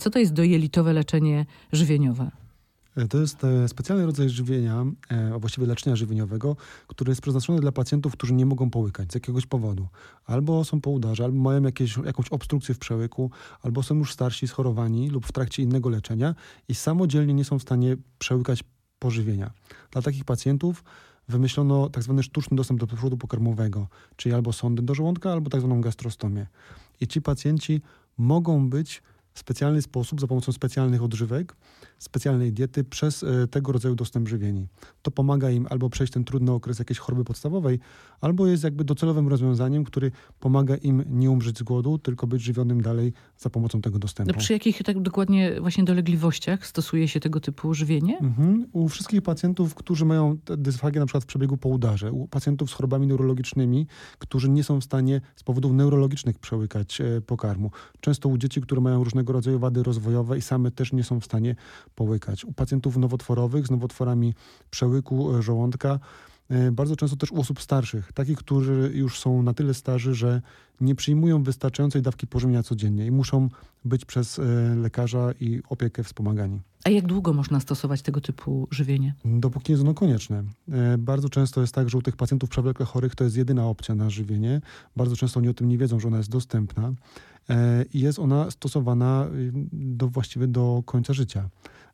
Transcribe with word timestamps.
Co 0.00 0.10
to 0.10 0.18
jest 0.18 0.32
dojelitowe 0.32 0.92
leczenie 0.92 1.46
żywieniowe? 1.72 2.30
E, 2.96 3.08
to 3.08 3.18
jest 3.18 3.44
e, 3.44 3.68
specjalny 3.68 4.06
rodzaj 4.06 4.28
żywienia, 4.28 4.84
e, 5.12 5.34
a 5.34 5.38
właściwie 5.38 5.66
leczenia 5.66 5.96
żywieniowego, 5.96 6.56
który 6.86 7.10
jest 7.10 7.20
przeznaczony 7.20 7.60
dla 7.60 7.72
pacjentów, 7.72 8.12
którzy 8.12 8.34
nie 8.34 8.46
mogą 8.46 8.70
połykać 8.70 9.12
z 9.12 9.14
jakiegoś 9.14 9.46
powodu. 9.46 9.88
Albo 10.26 10.64
są 10.64 10.80
po 10.80 10.90
udarze, 10.90 11.24
albo 11.24 11.38
mają 11.38 11.62
jakieś, 11.62 11.96
jakąś 11.96 12.28
obstrukcję 12.28 12.74
w 12.74 12.78
przełyku, 12.78 13.30
albo 13.62 13.82
są 13.82 13.94
już 13.94 14.12
starsi, 14.12 14.48
schorowani 14.48 15.10
lub 15.10 15.26
w 15.26 15.32
trakcie 15.32 15.62
innego 15.62 15.88
leczenia 15.88 16.34
i 16.68 16.74
samodzielnie 16.74 17.34
nie 17.34 17.44
są 17.44 17.58
w 17.58 17.62
stanie 17.62 17.96
przełykać 18.18 18.64
pożywienia. 18.98 19.50
Dla 19.90 20.02
takich 20.02 20.24
pacjentów 20.24 20.84
wymyślono 21.28 21.88
tak 21.88 22.02
zwany 22.02 22.22
sztuczny 22.22 22.56
dostęp 22.56 22.80
do 22.80 22.86
przodu 22.86 23.16
pokarmowego, 23.16 23.88
czyli 24.16 24.34
albo 24.34 24.52
sondy 24.52 24.82
do 24.82 24.94
żołądka, 24.94 25.32
albo 25.32 25.50
tak 25.50 25.60
zwaną 25.60 25.80
gastrostomię. 25.80 26.46
I 27.00 27.06
ci 27.06 27.22
pacjenci 27.22 27.80
mogą 28.18 28.70
być 28.70 29.02
w 29.34 29.38
specjalny 29.38 29.82
sposób, 29.82 30.20
za 30.20 30.26
pomocą 30.26 30.52
specjalnych 30.52 31.02
odżywek, 31.02 31.56
specjalnej 32.00 32.52
diety 32.52 32.84
przez 32.84 33.22
e, 33.22 33.46
tego 33.46 33.72
rodzaju 33.72 33.94
dostęp 33.94 34.28
żywieni. 34.28 34.66
To 35.02 35.10
pomaga 35.10 35.50
im 35.50 35.66
albo 35.70 35.90
przejść 35.90 36.12
ten 36.12 36.24
trudny 36.24 36.52
okres 36.52 36.78
jakiejś 36.78 36.98
choroby 36.98 37.24
podstawowej, 37.24 37.78
albo 38.20 38.46
jest 38.46 38.64
jakby 38.64 38.84
docelowym 38.84 39.28
rozwiązaniem, 39.28 39.84
który 39.84 40.10
pomaga 40.40 40.76
im 40.76 41.04
nie 41.06 41.30
umrzeć 41.30 41.58
z 41.58 41.62
głodu, 41.62 41.98
tylko 41.98 42.26
być 42.26 42.42
żywionym 42.42 42.82
dalej 42.82 43.12
za 43.38 43.50
pomocą 43.50 43.80
tego 43.80 43.98
dostępu. 43.98 44.32
No 44.32 44.38
przy 44.38 44.52
jakich 44.52 44.82
tak 44.82 45.02
dokładnie 45.02 45.60
właśnie 45.60 45.84
dolegliwościach 45.84 46.66
stosuje 46.66 47.08
się 47.08 47.20
tego 47.20 47.40
typu 47.40 47.74
żywienie? 47.74 48.18
Mhm. 48.18 48.66
U 48.72 48.88
wszystkich 48.88 49.22
pacjentów, 49.22 49.74
którzy 49.74 50.04
mają 50.04 50.38
dysfagię 50.58 51.00
na 51.00 51.06
przykład 51.06 51.24
w 51.24 51.26
przebiegu 51.26 51.56
po 51.56 51.68
udarze, 51.68 52.12
u 52.12 52.28
pacjentów 52.28 52.70
z 52.70 52.72
chorobami 52.72 53.06
neurologicznymi, 53.06 53.86
którzy 54.18 54.50
nie 54.50 54.64
są 54.64 54.80
w 54.80 54.84
stanie 54.84 55.20
z 55.36 55.42
powodów 55.42 55.72
neurologicznych 55.72 56.38
przełykać 56.38 57.00
e, 57.00 57.20
pokarmu. 57.20 57.70
Często 58.00 58.28
u 58.28 58.38
dzieci, 58.38 58.60
które 58.60 58.80
mają 58.80 59.04
różnego 59.04 59.32
rodzaju 59.32 59.58
wady 59.58 59.82
rozwojowe 59.82 60.38
i 60.38 60.42
same 60.42 60.70
też 60.70 60.92
nie 60.92 61.04
są 61.04 61.20
w 61.20 61.24
stanie 61.24 61.56
połykać. 61.94 62.44
U 62.44 62.52
pacjentów 62.52 62.96
nowotworowych 62.96 63.66
z 63.66 63.70
nowotworami 63.70 64.34
przełyku 64.70 65.36
e, 65.36 65.42
żołądka, 65.42 65.98
e, 66.48 66.72
bardzo 66.72 66.96
często 66.96 67.16
też 67.16 67.32
u 67.32 67.40
osób 67.40 67.60
starszych, 67.60 68.12
takich, 68.12 68.38
którzy 68.38 68.90
już 68.94 69.18
są 69.18 69.42
na 69.42 69.54
tyle 69.54 69.74
starzy, 69.74 70.14
że 70.14 70.42
nie 70.80 70.94
przyjmują 70.94 71.42
wystarczającej 71.42 72.02
dawki 72.02 72.26
pożywienia 72.26 72.62
codziennie 72.62 73.06
i 73.06 73.10
muszą 73.10 73.48
być 73.84 74.04
przez 74.04 74.38
e, 74.38 74.42
lekarza 74.74 75.32
i 75.40 75.62
opiekę 75.68 76.04
wspomagani. 76.04 76.60
A 76.84 76.90
jak 76.90 77.06
długo 77.06 77.32
można 77.32 77.60
stosować 77.60 78.02
tego 78.02 78.20
typu 78.20 78.68
żywienie? 78.70 79.14
Dopóki 79.24 79.72
jest 79.72 79.82
ono 79.82 79.94
konieczne. 79.94 80.44
Bardzo 80.98 81.28
często 81.28 81.60
jest 81.60 81.74
tak, 81.74 81.90
że 81.90 81.98
u 81.98 82.02
tych 82.02 82.16
pacjentów 82.16 82.50
przewlekle 82.50 82.86
chorych 82.86 83.14
to 83.14 83.24
jest 83.24 83.36
jedyna 83.36 83.66
opcja 83.66 83.94
na 83.94 84.10
żywienie. 84.10 84.60
Bardzo 84.96 85.16
często 85.16 85.40
oni 85.40 85.48
o 85.48 85.54
tym 85.54 85.68
nie 85.68 85.78
wiedzą, 85.78 86.00
że 86.00 86.08
ona 86.08 86.16
jest 86.16 86.30
dostępna 86.30 86.92
i 87.92 88.00
jest 88.00 88.18
ona 88.18 88.50
stosowana 88.50 89.28
do, 89.72 90.08
właściwie 90.08 90.46
do 90.46 90.82
końca 90.86 91.12
życia. 91.12 91.48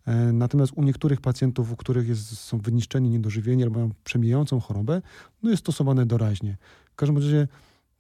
E, 0.07 0.33
natomiast 0.33 0.73
u 0.77 0.83
niektórych 0.83 1.21
pacjentów, 1.21 1.73
u 1.73 1.77
których 1.77 2.09
jest, 2.09 2.39
są 2.39 2.59
wyniszczeni, 2.59 3.11
niedożywieni 3.11 3.63
albo 3.63 3.79
mają 3.79 3.91
przemijającą 4.05 4.61
chorobę, 4.61 5.03
no 5.43 5.51
jest 5.51 5.63
stosowane 5.63 6.07
doraźnie. 6.07 6.57
W 6.93 6.97
każdym 6.97 7.17
razie 7.17 7.49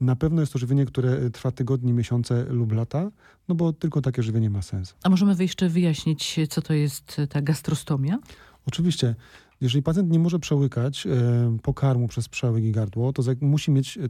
na 0.00 0.16
pewno 0.16 0.40
jest 0.40 0.52
to 0.52 0.58
żywienie, 0.58 0.86
które 0.86 1.30
trwa 1.30 1.50
tygodnie, 1.50 1.92
miesiące 1.92 2.44
lub 2.44 2.72
lata, 2.72 3.10
no 3.48 3.54
bo 3.54 3.72
tylko 3.72 4.02
takie 4.02 4.22
żywienie 4.22 4.50
ma 4.50 4.62
sens. 4.62 4.94
A 5.02 5.10
możemy 5.10 5.36
jeszcze 5.38 5.68
wyjaśnić, 5.68 6.40
co 6.48 6.62
to 6.62 6.74
jest 6.74 7.16
ta 7.28 7.42
gastrostomia? 7.42 8.18
Oczywiście. 8.66 9.14
Jeżeli 9.60 9.82
pacjent 9.82 10.10
nie 10.10 10.18
może 10.18 10.38
przełykać 10.38 11.06
e, 11.06 11.58
pokarmu 11.62 12.08
przez 12.08 12.28
przełyk 12.28 12.64
i 12.64 12.72
gardło, 12.72 13.12
to 13.12 13.22
musi 13.40 13.70
mieć 13.70 13.98
e, 13.98 14.08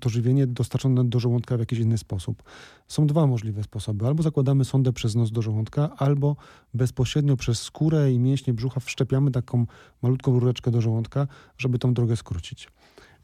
to 0.00 0.08
żywienie 0.08 0.46
dostarczone 0.46 1.04
do 1.04 1.20
żołądka 1.20 1.56
w 1.56 1.60
jakiś 1.60 1.78
inny 1.78 1.98
sposób. 1.98 2.42
Są 2.88 3.06
dwa 3.06 3.26
możliwe 3.26 3.62
sposoby. 3.62 4.06
Albo 4.06 4.22
zakładamy 4.22 4.64
sondę 4.64 4.92
przez 4.92 5.14
nos 5.14 5.30
do 5.30 5.42
żołądka, 5.42 5.90
albo 5.96 6.36
bezpośrednio 6.74 7.36
przez 7.36 7.62
skórę 7.62 8.12
i 8.12 8.18
mięśnie 8.18 8.54
brzucha 8.54 8.80
wszczepiamy 8.80 9.30
taką 9.30 9.66
malutką 10.02 10.40
rureczkę 10.40 10.70
do 10.70 10.80
żołądka, 10.80 11.26
żeby 11.58 11.78
tą 11.78 11.94
drogę 11.94 12.16
skrócić. 12.16 12.68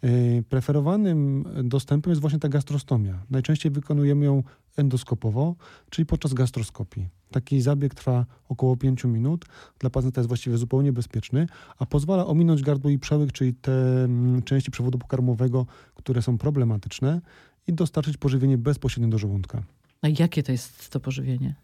Yy, 0.03 0.43
preferowanym 0.49 1.45
dostępem 1.65 2.11
jest 2.11 2.21
właśnie 2.21 2.39
ta 2.39 2.49
gastrostomia. 2.49 3.23
Najczęściej 3.31 3.73
wykonujemy 3.73 4.25
ją 4.25 4.43
endoskopowo, 4.77 5.55
czyli 5.91 6.07
podczas 6.07 6.35
gastroskopii. 6.35 7.09
Taki 7.31 7.61
zabieg 7.61 7.95
trwa 7.95 8.27
około 8.49 8.77
5 8.77 9.05
minut. 9.05 9.45
Dla 9.79 9.91
pacjenta 9.91 10.21
jest 10.21 10.29
właściwie 10.29 10.59
zupełnie 10.59 10.93
bezpieczny, 10.93 11.47
a 11.79 11.87
pozwala 11.87 12.27
ominąć 12.27 12.63
gardło 12.63 12.91
i 12.91 12.99
przełyk, 12.99 13.33
czyli 13.33 13.55
te 13.55 14.05
mm, 14.05 14.43
części 14.43 14.71
przewodu 14.71 14.99
pokarmowego, 14.99 15.67
które 15.95 16.23
są 16.23 16.39
problematyczne 16.39 17.21
i 17.67 17.73
dostarczyć 17.73 18.17
pożywienie 18.17 18.59
bezpośrednio 18.59 19.11
do 19.11 19.19
żołądka. 19.19 19.63
A 20.03 20.09
jakie 20.19 20.43
to 20.43 20.53
jest 20.53 20.91
to 20.91 21.01
pożywienie? 21.01 21.55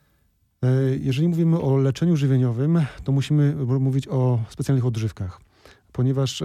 E, 0.62 0.96
jeżeli 1.00 1.28
mówimy 1.28 1.60
o 1.60 1.76
leczeniu 1.76 2.16
żywieniowym, 2.16 2.80
to 3.04 3.12
musimy 3.12 3.54
mówić 3.80 4.08
o 4.08 4.38
specjalnych 4.48 4.86
odżywkach, 4.86 5.40
ponieważ 5.92 6.42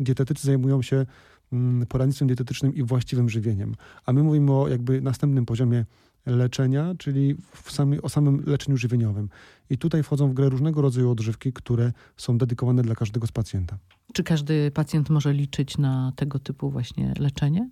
dietetycy 0.00 0.46
zajmują 0.46 0.82
się 0.82 1.06
mm, 1.52 1.86
poradnictwem 1.86 2.28
dietetycznym 2.28 2.74
i 2.74 2.82
właściwym 2.82 3.28
żywieniem, 3.28 3.74
a 4.06 4.12
my 4.12 4.22
mówimy 4.22 4.52
o 4.52 4.68
jakby 4.68 5.00
następnym 5.00 5.46
poziomie 5.46 5.84
leczenia, 6.26 6.94
czyli 6.98 7.36
o 8.02 8.08
samym 8.08 8.42
leczeniu 8.46 8.76
żywieniowym. 8.76 9.28
I 9.70 9.78
tutaj 9.78 10.02
wchodzą 10.02 10.30
w 10.30 10.34
grę 10.34 10.48
różnego 10.48 10.82
rodzaju 10.82 11.10
odżywki, 11.10 11.52
które 11.52 11.92
są 12.16 12.38
dedykowane 12.38 12.82
dla 12.82 12.94
każdego 12.94 13.26
z 13.26 13.32
pacjenta. 13.32 13.78
Czy 14.12 14.24
każdy 14.24 14.70
pacjent 14.70 15.10
może 15.10 15.32
liczyć 15.32 15.78
na 15.78 16.12
tego 16.16 16.38
typu 16.38 16.70
właśnie 16.70 17.14
leczenie? 17.18 17.70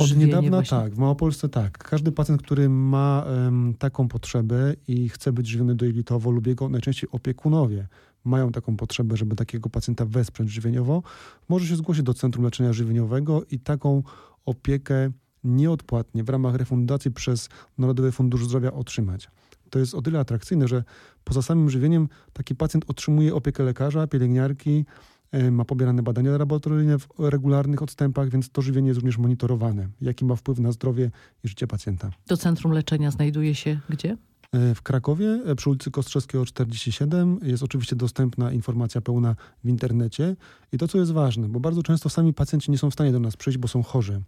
Od 0.00 0.16
niedawna 0.16 0.50
właśnie. 0.50 0.78
tak, 0.78 0.94
w 0.94 0.98
Małopolsce 0.98 1.48
tak. 1.48 1.78
Każdy 1.78 2.12
pacjent, 2.12 2.42
który 2.42 2.68
ma 2.68 3.24
um, 3.26 3.74
taką 3.78 4.08
potrzebę 4.08 4.74
i 4.88 5.08
chce 5.08 5.32
być 5.32 5.46
żywiony 5.46 5.74
dojelitowo 5.74 6.30
lub 6.30 6.46
jego 6.46 6.68
najczęściej 6.68 7.10
opiekunowie 7.12 7.88
mają 8.24 8.52
taką 8.52 8.76
potrzebę, 8.76 9.16
żeby 9.16 9.36
takiego 9.36 9.70
pacjenta 9.70 10.04
wesprzeć 10.04 10.50
żywieniowo, 10.50 11.02
może 11.48 11.66
się 11.66 11.76
zgłosić 11.76 12.02
do 12.02 12.14
Centrum 12.14 12.44
Leczenia 12.44 12.72
Żywieniowego 12.72 13.42
i 13.50 13.58
taką 13.58 14.02
opiekę 14.46 15.10
nieodpłatnie 15.44 16.24
w 16.24 16.28
ramach 16.28 16.54
refundacji 16.54 17.10
przez 17.10 17.48
Narodowy 17.78 18.12
Fundusz 18.12 18.44
Zdrowia 18.44 18.72
otrzymać. 18.72 19.28
To 19.70 19.78
jest 19.78 19.94
o 19.94 20.02
tyle 20.02 20.20
atrakcyjne, 20.20 20.68
że 20.68 20.84
poza 21.24 21.42
samym 21.42 21.70
żywieniem 21.70 22.08
taki 22.32 22.54
pacjent 22.54 22.84
otrzymuje 22.88 23.34
opiekę 23.34 23.62
lekarza, 23.62 24.06
pielęgniarki, 24.06 24.84
e, 25.32 25.50
ma 25.50 25.64
pobierane 25.64 26.02
badania 26.02 26.38
laboratoryjne 26.38 26.98
w 26.98 27.08
regularnych 27.18 27.82
odstępach, 27.82 28.28
więc 28.28 28.50
to 28.50 28.62
żywienie 28.62 28.88
jest 28.88 28.98
również 28.98 29.18
monitorowane. 29.18 29.88
Jaki 30.00 30.24
ma 30.24 30.36
wpływ 30.36 30.58
na 30.58 30.72
zdrowie 30.72 31.10
i 31.44 31.48
życie 31.48 31.66
pacjenta. 31.66 32.10
To 32.26 32.36
centrum 32.36 32.72
leczenia 32.72 33.10
znajduje 33.10 33.54
się 33.54 33.80
gdzie? 33.90 34.16
E, 34.52 34.74
w 34.74 34.82
Krakowie 34.82 35.40
e, 35.46 35.54
przy 35.54 35.70
ulicy 35.70 35.90
Kostrzewskiego 35.90 36.46
47 36.46 37.38
jest 37.42 37.62
oczywiście 37.62 37.96
dostępna 37.96 38.52
informacja 38.52 39.00
pełna 39.00 39.36
w 39.64 39.68
internecie. 39.68 40.36
I 40.72 40.78
to, 40.78 40.88
co 40.88 40.98
jest 40.98 41.12
ważne, 41.12 41.48
bo 41.48 41.60
bardzo 41.60 41.82
często 41.82 42.08
sami 42.08 42.34
pacjenci 42.34 42.70
nie 42.70 42.78
są 42.78 42.90
w 42.90 42.94
stanie 42.94 43.12
do 43.12 43.20
nas 43.20 43.36
przyjść, 43.36 43.58
bo 43.58 43.68
są 43.68 43.82
chorzy 43.82 44.22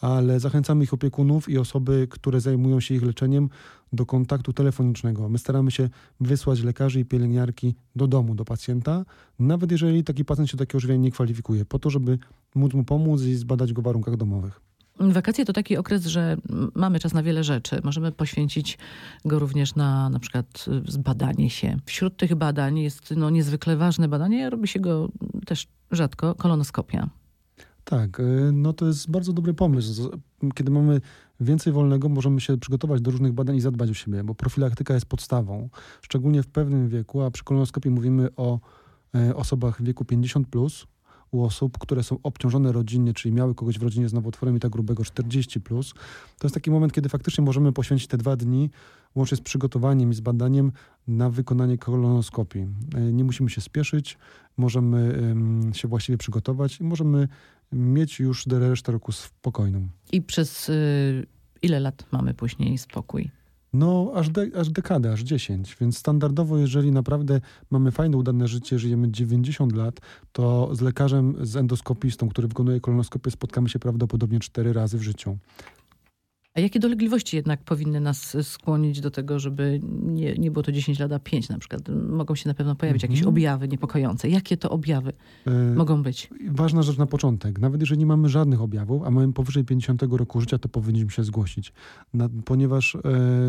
ale 0.00 0.40
zachęcamy 0.40 0.84
ich 0.84 0.94
opiekunów 0.94 1.48
i 1.48 1.58
osoby, 1.58 2.06
które 2.10 2.40
zajmują 2.40 2.80
się 2.80 2.94
ich 2.94 3.02
leczeniem 3.02 3.48
do 3.92 4.06
kontaktu 4.06 4.52
telefonicznego. 4.52 5.28
My 5.28 5.38
staramy 5.38 5.70
się 5.70 5.88
wysłać 6.20 6.62
lekarzy 6.62 7.00
i 7.00 7.04
pielęgniarki 7.04 7.74
do 7.96 8.06
domu, 8.06 8.34
do 8.34 8.44
pacjenta, 8.44 9.04
nawet 9.38 9.72
jeżeli 9.72 10.04
taki 10.04 10.24
pacjent 10.24 10.50
się 10.50 10.56
do 10.56 10.64
takiego 10.64 10.80
żywienia 10.80 11.02
nie 11.02 11.10
kwalifikuje, 11.10 11.64
po 11.64 11.78
to, 11.78 11.90
żeby 11.90 12.18
móc 12.54 12.74
mu 12.74 12.84
pomóc 12.84 13.22
i 13.22 13.34
zbadać 13.34 13.72
go 13.72 13.82
w 13.82 13.84
warunkach 13.84 14.16
domowych. 14.16 14.60
Wakacje 15.00 15.44
to 15.44 15.52
taki 15.52 15.76
okres, 15.76 16.06
że 16.06 16.36
mamy 16.74 17.00
czas 17.00 17.14
na 17.14 17.22
wiele 17.22 17.44
rzeczy. 17.44 17.80
Możemy 17.84 18.12
poświęcić 18.12 18.78
go 19.24 19.38
również 19.38 19.74
na 19.74 20.10
na 20.10 20.18
przykład 20.18 20.66
zbadanie 20.88 21.50
się. 21.50 21.76
Wśród 21.84 22.16
tych 22.16 22.34
badań 22.34 22.78
jest 22.78 23.14
no, 23.16 23.30
niezwykle 23.30 23.76
ważne 23.76 24.08
badanie, 24.08 24.50
robi 24.50 24.68
się 24.68 24.80
go 24.80 25.08
też 25.46 25.66
rzadko, 25.90 26.34
kolonoskopia. 26.34 27.10
Tak, 27.84 28.20
y, 28.20 28.50
no 28.52 28.72
to 28.72 28.86
jest 28.86 29.10
bardzo 29.10 29.32
dobry 29.32 29.54
pomysł. 29.54 30.10
Kiedy 30.54 30.70
mamy 30.70 31.00
więcej 31.40 31.72
wolnego, 31.72 32.08
możemy 32.08 32.40
się 32.40 32.58
przygotować 32.58 33.00
do 33.00 33.10
różnych 33.10 33.32
badań 33.32 33.56
i 33.56 33.60
zadbać 33.60 33.90
o 33.90 33.94
siebie, 33.94 34.24
bo 34.24 34.34
profilaktyka 34.34 34.94
jest 34.94 35.06
podstawą, 35.06 35.68
szczególnie 36.02 36.42
w 36.42 36.46
pewnym 36.46 36.88
wieku, 36.88 37.22
a 37.22 37.30
przy 37.30 37.44
kolonoskopii 37.44 37.90
mówimy 37.90 38.28
o 38.36 38.60
e, 39.14 39.36
osobach 39.36 39.80
w 39.80 39.84
wieku 39.84 40.04
50 40.04 40.48
plus, 40.48 40.86
u 41.36 41.44
osób, 41.44 41.78
które 41.78 42.02
są 42.02 42.18
obciążone 42.22 42.72
rodzinnie, 42.72 43.14
czyli 43.14 43.34
miały 43.34 43.54
kogoś 43.54 43.78
w 43.78 43.82
rodzinie 43.82 44.08
z 44.08 44.12
nowotworem 44.12 44.56
i 44.56 44.60
tak 44.60 44.70
grubego 44.70 45.02
40+. 45.02 45.60
Plus. 45.60 45.94
To 46.38 46.46
jest 46.46 46.54
taki 46.54 46.70
moment, 46.70 46.92
kiedy 46.92 47.08
faktycznie 47.08 47.44
możemy 47.44 47.72
poświęcić 47.72 48.08
te 48.08 48.18
dwa 48.18 48.36
dni 48.36 48.70
łącznie 49.14 49.36
z 49.36 49.40
przygotowaniem 49.40 50.10
i 50.10 50.14
z 50.14 50.20
badaniem 50.20 50.72
na 51.08 51.30
wykonanie 51.30 51.78
kolonoskopii. 51.78 52.66
E, 52.94 53.00
nie 53.00 53.24
musimy 53.24 53.50
się 53.50 53.60
spieszyć, 53.60 54.18
możemy 54.56 55.18
się 55.72 55.88
właściwie 55.88 56.18
przygotować 56.18 56.80
i 56.80 56.84
możemy 56.84 57.28
mieć 57.72 58.20
już 58.20 58.46
resztę 58.46 58.92
roku 58.92 59.12
spokojną. 59.12 59.88
I 60.12 60.22
przez 60.22 60.68
y, 60.68 61.26
ile 61.62 61.80
lat 61.80 62.06
mamy 62.12 62.34
później 62.34 62.78
spokój? 62.78 63.30
No, 63.76 64.12
aż, 64.14 64.28
de, 64.28 64.46
aż 64.60 64.70
dekadę, 64.70 65.12
aż 65.12 65.20
10. 65.20 65.76
Więc 65.80 65.98
standardowo, 65.98 66.58
jeżeli 66.58 66.92
naprawdę 66.92 67.40
mamy 67.70 67.90
fajne, 67.90 68.16
udane 68.16 68.48
życie, 68.48 68.78
żyjemy 68.78 69.10
90 69.10 69.76
lat, 69.76 70.00
to 70.32 70.70
z 70.72 70.80
lekarzem, 70.80 71.36
z 71.40 71.56
endoskopistą, 71.56 72.28
który 72.28 72.48
wykonuje 72.48 72.80
kolonoskopię, 72.80 73.30
spotkamy 73.30 73.68
się 73.68 73.78
prawdopodobnie 73.78 74.40
4 74.40 74.72
razy 74.72 74.98
w 74.98 75.02
życiu. 75.02 75.36
A 76.56 76.60
jakie 76.60 76.80
dolegliwości 76.80 77.36
jednak 77.36 77.62
powinny 77.64 78.00
nas 78.00 78.36
skłonić 78.42 79.00
do 79.00 79.10
tego, 79.10 79.38
żeby 79.38 79.80
nie, 80.02 80.34
nie 80.34 80.50
było 80.50 80.62
to 80.62 80.72
10 80.72 80.98
lat, 80.98 81.12
a 81.12 81.18
5 81.18 81.48
na 81.48 81.58
przykład? 81.58 81.82
Mogą 82.08 82.34
się 82.34 82.48
na 82.48 82.54
pewno 82.54 82.74
pojawić 82.76 83.02
jakieś 83.02 83.18
Mhm. 83.18 83.34
objawy 83.34 83.68
niepokojące. 83.68 84.28
Jakie 84.28 84.56
to 84.56 84.70
objawy 84.70 85.12
E, 85.46 85.74
mogą 85.74 86.02
być? 86.02 86.30
Ważna 86.50 86.82
rzecz 86.82 86.96
na 86.98 87.06
początek. 87.06 87.58
Nawet 87.58 87.80
jeżeli 87.80 87.98
nie 87.98 88.06
mamy 88.06 88.28
żadnych 88.28 88.62
objawów, 88.62 89.02
a 89.02 89.10
mamy 89.10 89.32
powyżej 89.32 89.64
50 89.64 90.02
roku 90.02 90.40
życia, 90.40 90.58
to 90.58 90.68
powinniśmy 90.68 91.10
się 91.10 91.24
zgłosić. 91.24 91.72
Na, 92.14 92.28
ponieważ 92.44 92.94
e, 92.94 93.00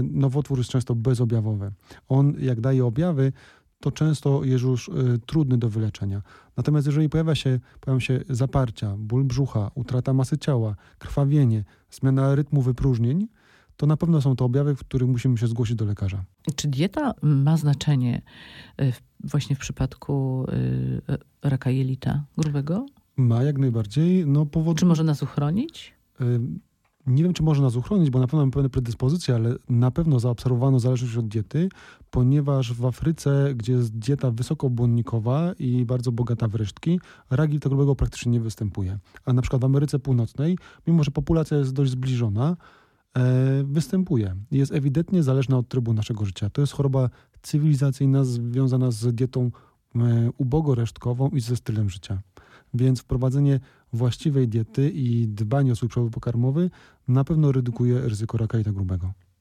nowotwór 0.04 0.58
jest 0.58 0.70
często 0.70 0.96
bezobjawowy. 0.96 1.72
On, 2.10 2.34
jak 2.40 2.62
daje 2.62 2.86
objawy, 2.86 3.32
to 3.80 3.92
często 3.92 4.44
jest 4.44 4.64
już 4.64 4.90
e, 4.90 4.94
trudny 5.26 5.58
do 5.58 5.70
wyleczenia. 5.70 6.22
Natomiast 6.58 6.88
jeżeli 6.88 7.10
pojawia 7.10 7.36
się, 7.36 7.60
pojawią 7.82 8.00
się 8.00 8.20
zaparcia, 8.30 8.96
ból 8.98 9.24
brzucha, 9.24 9.72
utrata 9.76 10.14
masy 10.14 10.38
ciała, 10.38 10.76
krwawienie, 11.00 11.64
zmiana 11.92 12.36
rytmu 12.36 12.62
wypróżnień, 12.62 13.28
to 13.78 13.86
na 13.86 13.98
pewno 13.98 14.22
są 14.22 14.36
to 14.36 14.46
objawy, 14.46 14.76
w 14.76 14.80
których 14.80 15.10
musimy 15.10 15.38
się 15.38 15.48
zgłosić 15.48 15.76
do 15.76 15.86
lekarza. 15.86 16.24
Czy 16.56 16.68
dieta 16.68 17.14
ma 17.22 17.58
znaczenie 17.58 18.22
y, 18.82 18.94
właśnie 19.24 19.56
w 19.56 19.60
przypadku 19.60 20.46
y, 21.10 21.18
raka 21.50 21.70
jelita 21.70 22.24
grubego? 22.38 22.86
Ma 23.18 23.44
jak 23.44 23.58
najbardziej, 23.58 24.26
no 24.26 24.46
powód... 24.46 24.80
Czy 24.80 24.86
może 24.86 25.04
nas 25.04 25.24
uchronić? 25.24 25.94
Nie 27.08 27.24
wiem, 27.24 27.34
czy 27.34 27.44
może 27.44 27.62
nas 27.62 27.76
uchronić, 27.76 28.10
bo 28.10 28.20
na 28.20 28.28
pewno 28.28 28.40
mamy 28.40 28.52
pewne 28.52 28.70
predyspozycje, 28.70 29.36
ale 29.36 29.56
na 29.70 29.92
pewno 29.92 30.20
zaobserwowano 30.20 30.80
zależność 30.80 31.18
od 31.18 31.28
diety, 31.28 31.70
ponieważ 32.12 32.74
w 32.74 32.86
Afryce, 32.86 33.54
gdzie 33.56 33.74
jest 33.74 33.98
dieta 33.98 34.32
wysokobłonnikowa 34.32 35.54
i 35.60 35.86
bardzo 35.86 36.12
bogata 36.12 36.48
w 36.48 36.56
resztki, 36.56 37.00
rak 37.30 37.50
jelita 37.50 37.70
grubego 37.70 37.96
praktycznie 37.96 38.32
nie 38.32 38.40
występuje. 38.40 39.00
A 39.26 39.34
na 39.34 39.42
przykład 39.42 39.62
w 39.62 39.66
Ameryce 39.66 40.00
Północnej, 40.00 40.58
mimo 40.88 41.04
że 41.04 41.12
populacja 41.12 41.58
jest 41.58 41.74
dość 41.74 41.92
zbliżona, 41.92 42.58
e, 43.18 43.64
występuje. 43.64 44.36
Jest 44.52 44.72
ewidentnie 44.72 45.24
zależna 45.24 45.58
od 45.58 45.68
trybu 45.68 45.94
naszego 45.94 46.26
życia. 46.26 46.50
To 46.50 46.62
jest 46.62 46.74
choroba 46.74 47.10
cywilizacyjna 47.42 48.24
związana 48.24 48.92
z 48.92 49.16
dietą 49.16 49.52
e, 49.96 50.32
ubogoresztkową 50.38 51.30
i 51.30 51.40
ze 51.40 51.56
stylem 51.56 51.90
życia. 51.90 52.22
Więc 52.74 53.02
wprowadzenie 53.02 53.60
właściwej 53.94 54.48
diety 54.48 54.90
i 54.90 55.28
dbanie 55.28 55.72
o 55.72 55.76
swój 55.76 55.90
przewód 55.90 56.14
pokarmowy 56.14 56.70
na 57.08 57.24
pewno 57.24 57.52
redukuje 57.52 58.02
ryzyko 58.02 58.38
raka 58.38 58.58
jelita 58.58 58.72
grubego. 58.72 59.14